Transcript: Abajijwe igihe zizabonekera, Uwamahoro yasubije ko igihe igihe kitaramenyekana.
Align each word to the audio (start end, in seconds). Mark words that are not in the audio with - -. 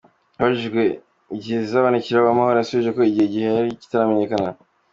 Abajijwe 0.39 0.81
igihe 1.35 1.57
zizabonekera, 1.65 2.17
Uwamahoro 2.19 2.57
yasubije 2.59 2.91
ko 2.97 3.01
igihe 3.09 3.25
igihe 3.27 3.49
kitaramenyekana. 3.81 4.49